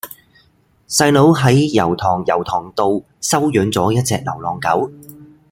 [0.89, 2.87] 細佬喺油塘油塘道
[3.21, 4.89] 收養左一隻流浪狗